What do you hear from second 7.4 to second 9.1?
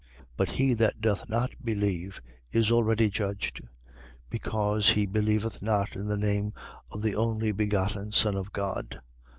begotten Son of God.